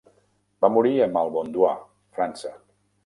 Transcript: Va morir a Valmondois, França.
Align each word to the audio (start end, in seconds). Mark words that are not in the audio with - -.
Va 0.65 0.71
morir 0.77 0.93
a 1.05 1.07
Valmondois, 1.17 1.85
França. 2.19 2.55